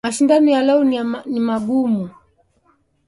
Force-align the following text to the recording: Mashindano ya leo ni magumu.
Mashindano 0.05 0.47
ya 0.55 0.61
leo 0.65 0.81
ni 1.31 1.39
magumu. 1.47 2.05